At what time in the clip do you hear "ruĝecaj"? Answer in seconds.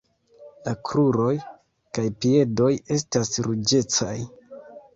3.49-4.19